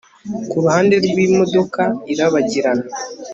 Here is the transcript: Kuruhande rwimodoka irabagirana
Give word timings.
Kuruhande 0.49 0.93
rwimodoka 1.05 1.83
irabagirana 2.11 2.85